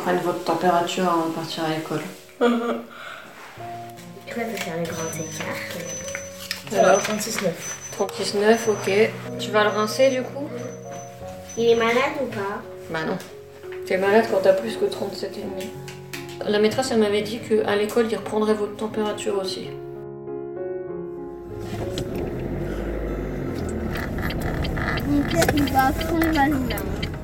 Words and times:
prenne 0.00 0.18
votre 0.18 0.44
température 0.44 1.04
avant 1.04 1.26
de 1.26 1.32
partir 1.32 1.64
à 1.64 1.70
l'école. 1.70 2.00
Je 2.40 4.34
vais 4.34 4.44
faire 4.56 4.76
le 4.76 4.84
grand 4.84 5.10
écart. 5.18 5.56
Alors, 6.78 7.00
36,9. 7.00 7.48
36,9, 7.98 8.70
ok. 8.70 9.10
Tu 9.38 9.50
vas 9.50 9.64
le 9.64 9.70
rincer 9.70 10.10
du 10.10 10.22
coup? 10.22 10.48
Il 11.58 11.66
est 11.68 11.74
malade 11.74 12.12
ou 12.22 12.26
pas? 12.26 12.62
Bah 12.90 13.00
non. 13.06 13.18
T'es 13.86 13.96
malade 13.96 14.26
quand 14.30 14.38
t'as 14.42 14.52
plus 14.52 14.76
que 14.76 14.84
37,5. 14.84 16.46
La 16.46 16.58
maîtresse, 16.58 16.90
elle 16.92 17.00
m'avait 17.00 17.22
dit 17.22 17.40
qu'à 17.40 17.76
l'école, 17.76 18.06
ils 18.10 18.16
reprendraient 18.16 18.54
votre 18.54 18.76
température 18.76 19.36
aussi. 19.38 19.68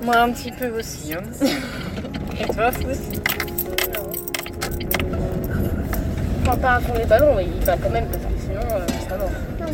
Moi, 0.02 0.16
un 0.16 0.32
petit 0.32 0.50
peu 0.50 0.68
aussi. 0.78 1.14
Hein. 1.14 1.22
Enfin, 2.40 2.70
pas 6.60 6.74
à 6.74 6.80
fond 6.80 6.94
les 6.94 7.04
ballons, 7.04 7.34
mais 7.34 7.44
il 7.44 7.64
va 7.64 7.76
quand 7.76 7.90
même, 7.90 8.06
parce 8.06 8.22
que 8.24 8.40
sinon, 8.40 8.60
euh, 8.72 8.86
ça 9.08 9.16
mort. 9.16 9.30
Non. 9.60 9.66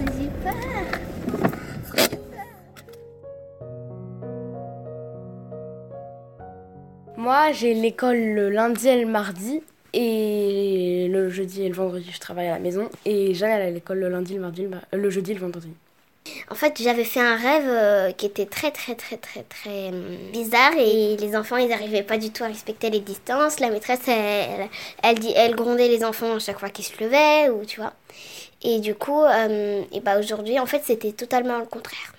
Moi, 7.17 7.53
j'ai 7.53 7.75
l'école 7.75 8.17
le 8.17 8.51
lundi 8.51 8.89
et 8.89 9.01
le 9.01 9.09
mardi. 9.11 9.63
Et 9.95 11.09
le 11.11 11.29
jeudi 11.29 11.65
et 11.65 11.69
le 11.69 11.75
vendredi, 11.75 12.11
je 12.11 12.19
travaille 12.19 12.49
à 12.49 12.53
la 12.53 12.59
maison. 12.59 12.89
Et 13.05 13.35
Jeanne, 13.35 13.51
elle 13.51 13.61
à 13.61 13.71
l'école 13.71 13.99
le 13.99 14.09
lundi, 14.09 14.35
le 14.35 14.41
mardi, 14.41 14.67
le, 14.67 14.99
le 14.99 15.11
jeudi 15.11 15.33
et 15.33 15.35
le 15.35 15.41
vendredi. 15.41 15.69
En 16.53 16.55
fait, 16.55 16.83
j'avais 16.83 17.05
fait 17.05 17.21
un 17.21 17.37
rêve 17.37 17.65
euh, 17.67 18.13
qui 18.13 18.27
était 18.27 18.45
très 18.45 18.71
très 18.71 18.95
très 18.95 19.17
très 19.17 19.43
très 19.43 19.89
hum, 19.89 20.19
bizarre 20.35 20.75
et 20.77 21.17
les 21.17 21.35
enfants, 21.35 21.57
ils 21.57 21.71
n'arrivaient 21.71 22.03
pas 22.03 22.19
du 22.19 22.31
tout 22.31 22.45
à 22.45 22.49
respecter 22.49 22.91
les 22.91 23.01
distances. 23.01 23.59
La 23.59 23.71
maîtresse, 23.71 24.07
elle, 24.07 24.69
elle, 25.03 25.19
dit, 25.19 25.33
elle 25.35 25.55
grondait 25.55 25.89
les 25.89 26.05
enfants 26.05 26.39
chaque 26.39 26.59
fois 26.59 26.69
qu'ils 26.69 26.85
se 26.85 27.03
levaient 27.03 27.49
ou 27.49 27.65
tu 27.65 27.81
vois. 27.81 27.95
Et 28.63 28.81
du 28.81 28.95
coup, 28.95 29.23
euh, 29.23 29.83
et 29.93 30.01
bah 30.01 30.19
aujourd'hui, 30.19 30.61
en 30.61 30.67
fait, 30.67 30.83
c'était 30.85 31.13
totalement 31.13 31.59
le 31.59 31.65
contraire. 31.65 32.13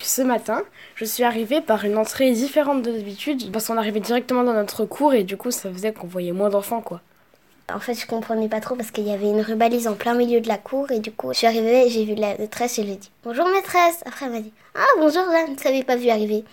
Ce 0.00 0.20
matin, 0.20 0.62
je 0.94 1.06
suis 1.06 1.24
arrivée 1.24 1.62
par 1.62 1.86
une 1.86 1.96
entrée 1.96 2.30
différente 2.32 2.82
de 2.82 2.92
d'habitude. 2.92 3.50
Parce 3.52 3.68
qu'on 3.68 3.78
arrivait 3.78 4.00
directement 4.00 4.44
dans 4.44 4.52
notre 4.52 4.84
cours 4.84 5.14
et 5.14 5.24
du 5.24 5.38
coup, 5.38 5.50
ça 5.50 5.72
faisait 5.72 5.94
qu'on 5.94 6.08
voyait 6.08 6.32
moins 6.32 6.50
d'enfants, 6.50 6.82
quoi. 6.82 7.00
En 7.72 7.80
fait, 7.80 7.94
je 7.94 8.06
comprenais 8.06 8.48
pas 8.48 8.60
trop 8.60 8.76
parce 8.76 8.92
qu'il 8.92 9.08
y 9.08 9.12
avait 9.12 9.28
une 9.28 9.40
rubalise 9.40 9.88
en 9.88 9.94
plein 9.94 10.14
milieu 10.14 10.40
de 10.40 10.46
la 10.46 10.56
cour 10.56 10.90
et 10.92 11.00
du 11.00 11.10
coup, 11.10 11.32
je 11.32 11.38
suis 11.38 11.46
arrivée, 11.48 11.88
j'ai 11.88 12.04
vu 12.04 12.14
la 12.14 12.38
maîtresse 12.38 12.78
et 12.78 12.82
je 12.82 12.86
lui 12.86 12.94
ai 12.94 12.96
dit 12.96 13.10
bonjour 13.24 13.46
maîtresse. 13.48 14.02
Après, 14.06 14.26
elle 14.26 14.32
m'a 14.32 14.40
dit 14.40 14.52
ah 14.76 14.86
bonjour 14.98 15.24
je 15.24 15.50
ne 15.50 15.56
t'avais 15.56 15.82
pas 15.82 15.96
vu 15.96 16.08
arriver. 16.08 16.44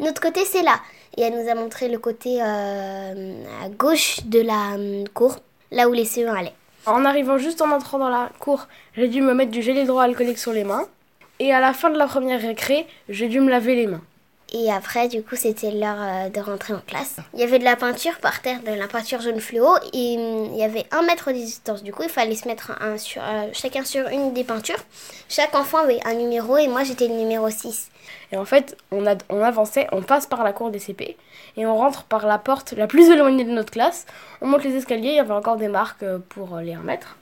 Notre 0.00 0.20
côté, 0.20 0.44
c'est 0.44 0.62
là. 0.62 0.80
Et 1.16 1.22
elle 1.22 1.40
nous 1.40 1.48
a 1.48 1.54
montré 1.54 1.88
le 1.88 1.98
côté 1.98 2.42
euh, 2.42 3.44
à 3.64 3.68
gauche 3.68 4.20
de 4.24 4.40
la 4.40 4.74
hum, 4.74 5.08
cour, 5.14 5.36
là 5.70 5.88
où 5.88 5.92
les 5.92 6.04
CE1 6.04 6.34
allaient. 6.34 6.52
En 6.84 7.04
arrivant 7.04 7.38
juste 7.38 7.62
en 7.62 7.70
entrant 7.70 7.98
dans 7.98 8.08
la 8.08 8.30
cour, 8.40 8.66
j'ai 8.96 9.08
dû 9.08 9.22
me 9.22 9.34
mettre 9.34 9.52
du 9.52 9.62
gel 9.62 9.76
hydroalcoolique 9.76 10.38
sur 10.38 10.52
les 10.52 10.64
mains. 10.64 10.86
Et 11.38 11.52
à 11.52 11.60
la 11.60 11.74
fin 11.74 11.90
de 11.90 11.98
la 11.98 12.06
première 12.06 12.40
récré, 12.40 12.86
j'ai 13.08 13.28
dû 13.28 13.40
me 13.40 13.50
laver 13.50 13.76
les 13.76 13.86
mains. 13.86 14.02
Et 14.52 14.70
après, 14.70 15.08
du 15.08 15.22
coup, 15.24 15.34
c'était 15.34 15.72
l'heure 15.72 15.96
euh, 15.98 16.28
de 16.28 16.40
rentrer 16.40 16.72
en 16.72 16.80
classe. 16.80 17.16
Il 17.34 17.40
y 17.40 17.42
avait 17.42 17.58
de 17.58 17.64
la 17.64 17.74
peinture 17.74 18.18
par 18.20 18.42
terre, 18.42 18.60
de 18.62 18.70
la 18.72 18.86
peinture 18.86 19.20
jaune 19.20 19.40
fluo, 19.40 19.76
et 19.92 20.16
hum, 20.16 20.50
il 20.52 20.56
y 20.56 20.62
avait 20.62 20.86
un 20.92 21.02
mètre 21.02 21.32
de 21.32 21.36
distance. 21.36 21.82
Du 21.82 21.92
coup, 21.92 22.04
il 22.04 22.08
fallait 22.08 22.36
se 22.36 22.46
mettre 22.46 22.72
euh, 22.80 22.96
chacun 23.52 23.84
sur 23.84 24.06
une 24.06 24.32
des 24.34 24.44
peintures. 24.44 24.78
Chaque 25.28 25.54
enfant 25.56 25.78
avait 25.78 25.98
un 26.06 26.14
numéro, 26.14 26.56
et 26.58 26.68
moi, 26.68 26.84
j'étais 26.84 27.08
le 27.08 27.14
numéro 27.14 27.50
6. 27.50 27.90
Et 28.30 28.36
en 28.36 28.44
fait, 28.44 28.76
on, 28.92 29.04
on 29.30 29.42
avançait, 29.42 29.88
on 29.90 30.02
passe 30.02 30.26
par 30.26 30.44
la 30.44 30.52
cour 30.52 30.70
des 30.70 30.78
CP 30.78 31.16
et 31.56 31.66
on 31.66 31.76
rentre 31.76 32.04
par 32.04 32.26
la 32.26 32.38
porte 32.38 32.72
la 32.72 32.86
plus 32.86 33.08
éloignée 33.10 33.44
de 33.44 33.50
notre 33.50 33.72
classe. 33.72 34.06
On 34.40 34.46
monte 34.46 34.62
les 34.62 34.76
escaliers, 34.76 35.10
il 35.10 35.16
y 35.16 35.20
avait 35.20 35.32
encore 35.32 35.56
des 35.56 35.68
marques 35.68 36.04
euh, 36.04 36.18
pour 36.28 36.58
les 36.58 36.74
1 36.74 36.80
mètre. 36.82 37.16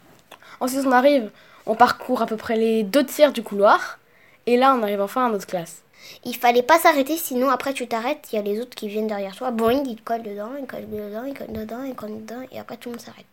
Ensuite, 0.61 0.85
on 0.87 0.93
arrive, 0.93 1.31
on 1.65 1.75
parcourt 1.75 2.21
à 2.21 2.27
peu 2.27 2.37
près 2.37 2.57
les 2.57 2.83
deux 2.83 3.05
tiers 3.05 3.33
du 3.33 3.43
couloir. 3.43 3.99
Et 4.47 4.59
là, 4.59 4.75
on 4.79 4.83
arrive 4.83 5.01
enfin 5.01 5.27
à 5.27 5.31
notre 5.31 5.47
classe. 5.47 5.84
Il 6.25 6.37
fallait 6.37 6.63
pas 6.63 6.79
s'arrêter, 6.79 7.17
sinon 7.17 7.51
après 7.51 7.73
tu 7.73 7.87
t'arrêtes, 7.87 8.29
il 8.33 8.37
y 8.37 8.39
a 8.39 8.43
les 8.43 8.61
autres 8.61 8.75
qui 8.75 8.89
viennent 8.89 9.07
derrière 9.07 9.37
toi. 9.37 9.51
Boing, 9.51 9.85
ils 9.87 9.97
te 9.97 10.03
collent 10.03 10.23
dedans, 10.23 10.51
ils 10.59 10.67
collent 10.67 10.89
dedans, 10.89 11.25
ils 11.25 11.35
collent 11.35 11.53
dedans, 11.53 11.83
ils 11.83 11.95
collent 11.95 12.21
dedans, 12.21 12.47
et 12.53 12.59
après 12.59 12.77
tout 12.77 12.89
le 12.89 12.95
monde 12.95 13.05
s'arrête. 13.05 13.27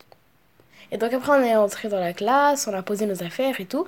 Et 0.92 0.98
donc 0.98 1.14
après, 1.14 1.32
on 1.32 1.44
est 1.44 1.56
entré 1.56 1.88
dans 1.88 2.00
la 2.00 2.14
classe, 2.14 2.68
on 2.68 2.74
a 2.74 2.82
posé 2.82 3.06
nos 3.06 3.24
affaires 3.24 3.60
et 3.60 3.66
tout. 3.66 3.88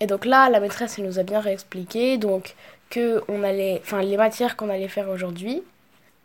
Et 0.00 0.06
donc 0.06 0.24
là, 0.24 0.48
la 0.48 0.60
maîtresse, 0.60 0.98
nous 0.98 1.18
a 1.18 1.22
bien 1.22 1.40
réexpliqué 1.40 2.16
donc 2.16 2.54
que 2.88 3.22
on 3.28 3.42
allait, 3.42 3.80
enfin 3.84 4.02
les 4.02 4.16
matières 4.16 4.56
qu'on 4.56 4.70
allait 4.70 4.88
faire 4.88 5.10
aujourd'hui. 5.10 5.62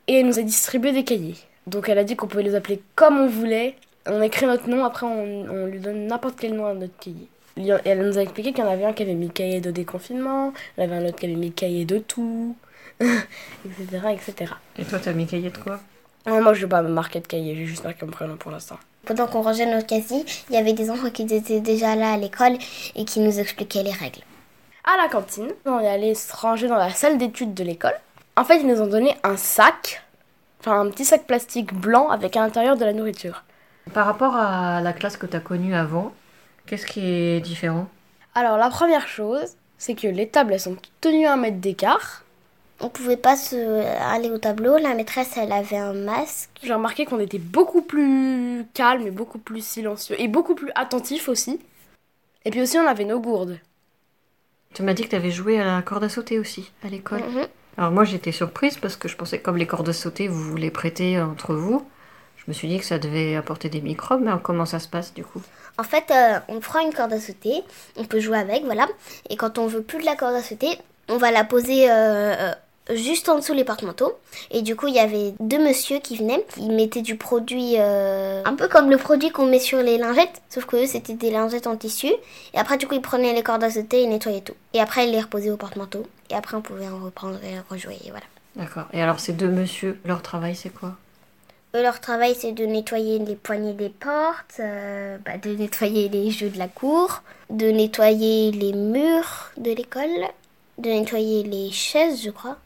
Et 0.08 0.20
elle 0.20 0.28
nous 0.28 0.40
a 0.40 0.44
distribué 0.44 0.94
des 0.94 1.04
cahiers. 1.04 1.36
Donc 1.68 1.90
elle 1.90 1.98
a 1.98 2.04
dit 2.04 2.16
qu'on 2.16 2.28
pouvait 2.28 2.44
les 2.44 2.56
appeler 2.56 2.82
comme 2.96 3.20
on 3.20 3.28
voulait. 3.28 3.76
On 4.08 4.22
écrit 4.22 4.46
notre 4.46 4.70
nom, 4.70 4.86
après 4.86 5.06
on, 5.06 5.46
on 5.50 5.66
lui 5.66 5.80
donne 5.80 6.08
n'importe 6.08 6.36
quel 6.40 6.54
nom 6.54 6.66
à 6.66 6.74
notre 6.74 6.98
cahier. 6.98 7.28
Elle 7.58 8.06
nous 8.06 8.18
a 8.18 8.22
expliqué 8.22 8.52
qu'il 8.52 8.64
y 8.64 8.68
en 8.68 8.70
avait 8.72 8.86
un 8.86 8.94
qui 8.94 9.04
avait 9.04 9.14
mis 9.14 9.30
cahier 9.30 9.62
de 9.62 9.72
déconfinement, 9.72 10.54
il 10.78 10.84
y 10.84 10.88
en 10.88 10.90
avait 10.92 11.04
un 11.04 11.08
autre 11.08 11.18
qui 11.18 11.26
avait 11.26 11.36
mis 11.36 11.52
cahier 11.54 11.86
de 11.86 12.00
tout, 12.00 12.56
etc., 13.00 14.08
etc. 14.12 14.54
Et 14.78 14.84
toi, 14.84 15.00
t'as 15.02 15.14
mis 15.14 15.26
cahier 15.26 15.50
de 15.50 15.58
quoi? 15.58 15.80
Ah, 16.26 16.42
moi, 16.42 16.54
je 16.54 16.62
vais 16.62 16.70
pas 16.70 16.82
me 16.82 16.90
marquer 16.90 17.20
de 17.22 17.28
cahier, 17.28 17.56
j'ai 17.56 17.66
juste 17.66 17.84
marqué 17.84 18.06
mon 18.06 18.12
prénom 18.12 18.36
pour 18.36 18.52
l'instant. 18.52 18.78
Pendant 19.06 19.28
qu'on 19.28 19.42
rangeait 19.42 19.68
notre 19.68 19.86
casier, 19.86 20.26
il 20.50 20.56
y 20.56 20.58
avait 20.58 20.74
des 20.74 20.90
enfants 20.90 21.10
qui 21.12 21.22
étaient 21.22 21.60
déjà 21.62 21.96
là 21.96 22.14
à 22.14 22.18
l'école 22.18 22.58
et 22.96 23.06
qui 23.06 23.20
nous 23.20 23.40
expliquaient 23.40 23.84
les 23.84 23.92
règles. 23.92 24.22
à 24.84 24.98
la 25.02 25.08
cantine. 25.10 25.50
On 25.66 25.80
est 25.80 25.88
allé 25.88 26.14
se 26.16 26.36
ranger 26.36 26.68
dans 26.68 26.76
la 26.78 26.90
salle 26.92 27.18
d'études 27.18 27.54
de 27.54 27.64
l'école. 27.64 27.94
En 28.36 28.44
fait, 28.44 28.60
ils 28.60 28.68
nous 28.68 28.82
ont 28.82 28.88
donné 28.88 29.16
un 29.24 29.38
sac, 29.38 30.04
enfin 30.60 30.82
un 30.82 30.90
petit 30.90 31.06
sac 31.06 31.26
plastique 31.26 31.74
blanc 31.74 32.10
avec 32.10 32.36
à 32.36 32.42
l'intérieur 32.42 32.76
de 32.76 32.84
la 32.86 32.94
nourriture. 32.94 33.44
Par 33.94 34.06
rapport 34.08 34.36
à 34.36 34.82
la 34.82 34.94
classe 34.94 35.18
que 35.18 35.26
t'as 35.28 35.40
connue 35.40 35.74
avant, 35.76 36.12
qu'est-ce 36.66 36.86
qui 36.86 37.06
est 37.06 37.40
différent? 37.40 37.88
Alors, 38.34 38.58
la 38.58 38.70
première 38.70 39.08
chose, 39.08 39.56
c'est 39.78 39.96
que 39.96 40.08
les 40.08 40.28
tables, 40.28 40.54
elles 40.54 40.60
sont 40.60 40.78
tenues 41.02 41.26
à 41.26 41.34
un 41.34 41.38
mètre 41.38 41.58
d'écart. 41.58 42.24
On 42.82 42.90
pouvait 42.90 43.18
pas 43.18 43.38
se 43.38 43.56
aller 44.02 44.30
au 44.30 44.38
tableau. 44.38 44.78
La 44.78 44.94
maîtresse, 44.96 45.38
elle 45.38 45.54
avait 45.54 45.78
un 45.78 45.94
masque. 45.94 46.50
J'ai 46.62 46.74
remarqué 46.74 47.06
qu'on 47.06 47.20
était 47.20 47.40
beaucoup 47.40 47.82
plus 47.82 48.66
calme 48.74 49.08
et 49.08 49.12
beaucoup 49.12 49.38
plus 49.38 49.66
silencieux 49.66 50.20
et 50.20 50.28
beaucoup 50.28 50.56
plus 50.56 50.72
attentif 50.76 51.30
aussi. 51.30 51.60
Et 52.44 52.52
puis 52.52 52.62
aussi, 52.62 52.78
on 52.78 52.86
avait 52.86 53.06
nos 53.06 53.22
gourdes. 53.22 53.60
Tu 54.74 54.84
m'as 54.84 54.94
dit 54.94 55.04
que 55.04 55.10
t'avais 55.10 55.32
joué 55.32 55.60
à 55.60 55.78
la 55.78 55.82
corde 55.82 56.04
à 56.04 56.10
sauter 56.10 56.38
aussi, 56.38 56.70
à 56.84 56.90
l'école. 56.90 57.22
Mhm. 57.22 57.48
Alors 57.78 57.92
moi, 57.92 58.04
j'étais 58.04 58.34
surprise 58.34 58.78
parce 58.78 58.98
que 58.98 59.08
je 59.08 59.16
pensais 59.16 59.40
que 59.40 59.44
comme 59.44 59.58
les 59.58 59.68
cordes 59.68 59.88
à 59.88 59.94
sauter, 59.94 60.28
vous 60.28 60.42
vous 60.42 60.58
les 60.58 60.72
prêtez 60.72 61.20
entre 61.20 61.56
vous. 61.56 61.88
Je 62.46 62.52
me 62.52 62.54
suis 62.54 62.68
dit 62.68 62.78
que 62.78 62.86
ça 62.86 63.00
devait 63.00 63.36
apporter 63.36 63.70
des 63.70 63.82
microbes, 63.82 64.22
mais 64.24 64.32
comment 64.44 64.66
ça 64.66 64.80
se 64.80 64.88
passe 64.88 65.14
du 65.14 65.24
coup? 65.24 65.42
En 65.78 65.84
fait, 65.84 66.12
euh, 66.12 66.40
on 66.48 66.60
prend 66.60 66.80
une 66.80 66.94
corde 66.94 67.12
à 67.14 67.20
sauter, 67.20 67.64
on 67.98 68.06
peut 68.06 68.20
jouer 68.20 68.38
avec, 68.38 68.64
voilà. 68.64 68.88
Et 69.30 69.36
quand 69.36 69.58
on 69.58 69.68
veut 69.68 69.82
plus 69.82 70.00
de 70.00 70.06
la 70.06 70.16
corde 70.16 70.36
à 70.36 70.44
sauter, 70.44 70.78
on 71.10 71.18
va 71.18 71.32
la 71.32 71.44
poser 71.44 71.90
euh, 71.90 72.36
euh, 72.36 72.54
juste 72.94 73.30
en 73.30 73.36
dessous 73.38 73.54
les 73.54 73.64
porte-manteaux. 73.64 74.14
Et 74.52 74.62
du 74.62 74.76
coup, 74.76 74.88
il 74.88 74.94
y 74.94 75.00
avait 75.00 75.34
deux 75.40 75.58
messieurs 75.58 76.00
qui 76.00 76.18
venaient. 76.18 76.46
Ils 76.58 76.72
mettaient 76.72 77.02
du 77.02 77.16
produit, 77.18 77.76
euh, 77.78 78.42
un 78.46 78.54
peu 78.54 78.68
comme 78.68 78.92
le 78.92 78.98
produit 78.98 79.32
qu'on 79.32 79.48
met 79.48 79.60
sur 79.60 79.80
les 79.80 79.98
lingettes, 79.98 80.42
sauf 80.50 80.66
que 80.66 80.78
eux, 80.78 80.86
c'était 80.86 81.14
des 81.14 81.32
lingettes 81.32 81.68
en 81.68 81.76
tissu. 81.76 82.14
Et 82.54 82.58
après, 82.58 82.78
du 82.78 82.88
coup, 82.88 82.94
ils 82.94 83.02
prenaient 83.02 83.34
les 83.34 83.44
cordes 83.44 83.64
à 83.64 83.72
sauter 83.72 84.04
et 84.04 84.08
nettoyaient 84.08 84.42
tout. 84.42 84.56
Et 84.74 84.80
après, 84.80 85.08
ils 85.08 85.12
les 85.12 85.22
reposaient 85.22 85.52
au 85.52 85.58
porte-manteau. 85.58 86.06
Et 86.30 86.36
après, 86.36 86.56
on 86.56 86.62
pouvait 86.62 86.88
en 86.88 87.04
reprendre 87.04 87.40
et 87.44 87.60
rejouer, 87.70 87.98
et 88.06 88.12
voilà. 88.12 88.26
D'accord. 88.56 88.86
Et 88.94 89.02
alors 89.02 89.20
ces 89.20 89.34
deux 89.34 89.50
messieurs, 89.50 90.00
leur 90.06 90.22
travail 90.22 90.56
c'est 90.56 90.70
quoi? 90.70 90.96
Eux, 91.76 91.82
leur 91.82 92.00
travail, 92.00 92.36
c'est 92.40 92.54
de 92.54 92.66
nettoyer 92.66 93.20
les 93.20 93.36
poignées 93.36 93.74
des 93.74 93.90
portes, 93.90 94.62
euh, 94.62 95.18
bah, 95.26 95.38
de 95.38 95.50
nettoyer 95.50 96.08
les 96.08 96.32
jeux 96.32 96.50
de 96.50 96.58
la 96.58 96.70
cour, 96.70 97.22
de 97.50 97.66
nettoyer 97.66 98.52
les 98.52 98.72
murs 98.72 99.52
de 99.58 99.72
l'école, 99.72 100.30
de 100.78 100.90
nettoyer 100.90 101.44
les 101.44 101.72
chaises, 101.72 102.24
je 102.24 102.30
crois. 102.30 102.58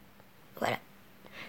Voilà. 0.60 0.78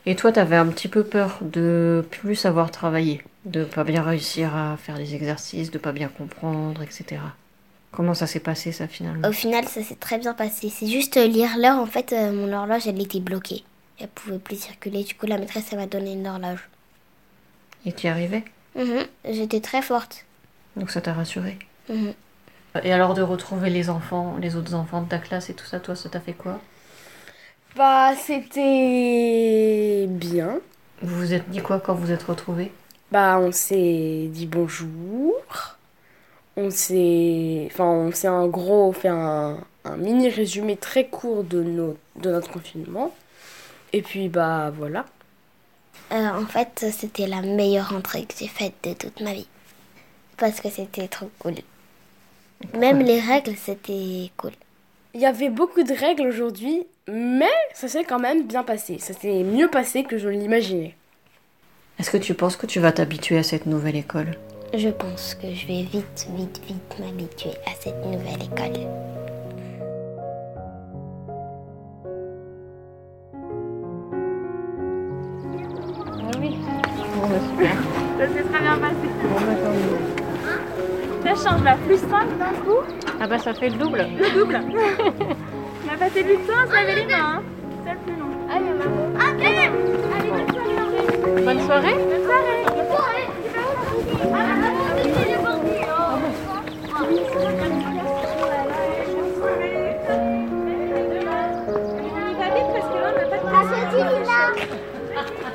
Et 0.06 0.16
toi, 0.16 0.32
t'avais 0.32 0.56
un 0.56 0.68
petit 0.68 0.88
peu 0.88 1.04
peur 1.04 1.36
de 1.42 2.02
plus 2.10 2.34
savoir 2.34 2.70
travailler, 2.70 3.22
de 3.44 3.64
pas 3.64 3.84
bien 3.84 4.02
réussir 4.02 4.56
à 4.56 4.78
faire 4.78 4.96
les 4.96 5.14
exercices, 5.14 5.70
de 5.70 5.78
pas 5.78 5.92
bien 5.92 6.08
comprendre, 6.08 6.82
etc. 6.82 7.20
Comment 7.90 8.14
ça 8.14 8.26
s'est 8.26 8.40
passé 8.40 8.72
ça 8.72 8.88
finalement? 8.88 9.28
Au 9.28 9.32
final, 9.32 9.66
ça 9.66 9.82
s'est 9.82 9.96
très 9.96 10.16
bien 10.16 10.32
passé. 10.32 10.70
C'est 10.70 10.86
juste 10.86 11.18
euh, 11.18 11.26
lire 11.26 11.58
l'heure, 11.58 11.78
en 11.78 11.86
fait, 11.86 12.14
euh, 12.14 12.32
mon 12.32 12.50
horloge, 12.54 12.86
elle 12.86 13.02
était 13.02 13.20
bloquée. 13.20 13.64
Elle 13.98 14.08
pouvait 14.08 14.38
plus 14.38 14.62
circuler. 14.62 15.04
Du 15.04 15.14
coup, 15.14 15.26
la 15.26 15.36
maîtresse, 15.36 15.66
elle 15.72 15.78
m'a 15.78 15.86
donné 15.86 16.14
une 16.14 16.26
horloge. 16.26 16.60
Et 17.86 17.92
tu 17.92 18.06
y 18.06 18.10
arrivais 18.10 18.44
Mhm. 18.76 19.04
J'étais 19.28 19.60
très 19.60 19.82
forte. 19.82 20.24
Donc 20.76 20.90
ça 20.90 21.00
t'a 21.00 21.12
rassuré 21.12 21.58
Mhm. 21.88 22.12
Et 22.84 22.92
alors 22.92 23.14
de 23.14 23.22
retrouver 23.22 23.68
les 23.68 23.90
enfants, 23.90 24.36
les 24.40 24.54
autres 24.54 24.74
enfants 24.74 25.02
de 25.02 25.08
ta 25.08 25.18
classe 25.18 25.50
et 25.50 25.54
tout 25.54 25.64
ça, 25.66 25.80
toi, 25.80 25.96
ça 25.96 26.08
t'a 26.08 26.20
fait 26.20 26.34
quoi? 26.34 26.60
Bah, 27.76 28.14
c'était 28.16 30.06
bien. 30.08 30.60
Vous 31.02 31.16
vous 31.16 31.32
êtes 31.34 31.48
dit 31.50 31.60
quoi 31.60 31.80
quand 31.80 31.94
vous 31.94 32.12
êtes 32.12 32.22
retrouvés 32.22 32.70
Bah, 33.10 33.38
on 33.40 33.50
s'est 33.52 34.28
dit 34.30 34.46
bonjour. 34.46 35.32
On 36.56 36.70
s'est. 36.70 37.68
Enfin, 37.72 37.84
on 37.84 38.12
s'est 38.12 38.28
en 38.28 38.46
gros 38.48 38.92
fait 38.92 39.08
un, 39.08 39.58
un 39.84 39.96
mini 39.96 40.28
résumé 40.28 40.76
très 40.76 41.06
court 41.06 41.42
de, 41.42 41.62
nos, 41.62 41.96
de 42.16 42.30
notre 42.30 42.50
confinement. 42.50 43.14
Et 43.92 44.02
puis, 44.02 44.28
bah, 44.28 44.70
voilà. 44.76 45.06
Euh, 46.12 46.28
en 46.28 46.46
fait, 46.46 46.86
c'était 46.92 47.26
la 47.26 47.40
meilleure 47.40 47.92
entrée 47.94 48.24
que 48.24 48.34
j'ai 48.38 48.48
faite 48.48 48.74
de 48.82 48.94
toute 48.94 49.20
ma 49.20 49.32
vie. 49.32 49.48
Parce 50.36 50.60
que 50.60 50.70
c'était 50.70 51.08
trop 51.08 51.30
cool. 51.38 51.54
Même 52.76 53.00
les 53.00 53.20
règles, 53.20 53.54
c'était 53.56 54.30
cool. 54.36 54.52
Il 55.14 55.20
y 55.20 55.26
avait 55.26 55.50
beaucoup 55.50 55.82
de 55.82 55.92
règles 55.92 56.26
aujourd'hui, 56.26 56.86
mais 57.08 57.50
ça 57.74 57.88
s'est 57.88 58.04
quand 58.04 58.18
même 58.18 58.46
bien 58.46 58.62
passé. 58.62 58.98
Ça 58.98 59.14
s'est 59.14 59.42
mieux 59.42 59.68
passé 59.68 60.04
que 60.04 60.18
je 60.18 60.28
l'imaginais. 60.28 60.94
Est-ce 61.98 62.10
que 62.10 62.16
tu 62.16 62.34
penses 62.34 62.56
que 62.56 62.66
tu 62.66 62.80
vas 62.80 62.92
t'habituer 62.92 63.38
à 63.38 63.42
cette 63.42 63.66
nouvelle 63.66 63.96
école? 63.96 64.38
Je 64.72 64.88
pense 64.88 65.34
que 65.34 65.52
je 65.52 65.66
vais 65.66 65.82
vite, 65.82 66.28
vite, 66.36 66.60
vite 66.66 66.98
m'habituer 66.98 67.50
à 67.66 67.72
cette 67.80 68.04
nouvelle 68.04 68.42
école. 68.42 69.09
Ça 81.22 81.34
change 81.34 81.62
la 81.64 81.76
plus 81.76 81.98
5 81.98 82.38
d'un 82.38 82.52
coup. 82.64 82.80
Ah 83.20 83.26
bah 83.26 83.38
ça 83.38 83.52
fait 83.54 83.68
le 83.68 83.76
double. 83.76 84.06
Le 84.18 84.30
double. 84.38 84.60
On 84.68 85.94
a 85.94 85.96
passé 85.96 86.22
du 86.22 86.36
temps 86.38 86.58
à 86.58 86.66
se 86.66 86.94
les 86.94 87.06
mains. 87.06 87.42
C'est 87.86 87.98
plus 88.02 88.16
long. 88.18 88.30
Allez, 88.50 88.72
Allez 89.20 89.70
bonne 91.44 91.60
soirée. 91.60 91.60
Bonne 91.60 91.60
soirée. 91.60 91.94
Bonne 91.94 92.24
soirée. 92.24 92.40
Bonne 92.40 92.54
soirée. 92.54 92.80